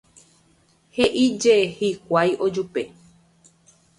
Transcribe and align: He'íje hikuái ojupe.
He'íje 0.97 1.53
hikuái 1.77 2.31
ojupe. 2.45 2.81